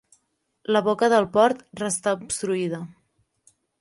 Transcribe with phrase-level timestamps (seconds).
[0.75, 2.81] La boca del port restà obstruïda.